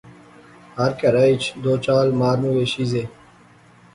ہر 0.77 0.91
کہرا 0.99 1.23
اچ 1.31 1.43
دو 1.63 1.73
چار 1.85 2.05
مال 2.19 2.37
مویشی 2.43 2.83
زے 2.91 3.03